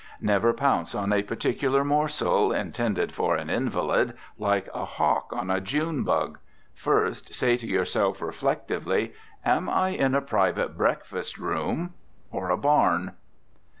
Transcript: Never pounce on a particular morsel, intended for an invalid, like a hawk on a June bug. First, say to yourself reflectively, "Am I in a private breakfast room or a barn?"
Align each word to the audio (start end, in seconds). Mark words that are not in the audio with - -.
Never 0.19 0.51
pounce 0.51 0.95
on 0.95 1.13
a 1.13 1.21
particular 1.21 1.83
morsel, 1.83 2.51
intended 2.51 3.13
for 3.13 3.35
an 3.35 3.51
invalid, 3.51 4.15
like 4.35 4.67
a 4.73 4.83
hawk 4.83 5.31
on 5.31 5.51
a 5.51 5.61
June 5.61 6.03
bug. 6.03 6.39
First, 6.73 7.35
say 7.35 7.55
to 7.57 7.67
yourself 7.67 8.19
reflectively, 8.19 9.13
"Am 9.45 9.69
I 9.69 9.89
in 9.89 10.15
a 10.15 10.21
private 10.23 10.75
breakfast 10.75 11.37
room 11.37 11.93
or 12.31 12.49
a 12.49 12.57
barn?" 12.57 13.11